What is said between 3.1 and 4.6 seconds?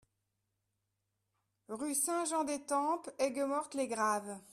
Ayguemorte-les-Graves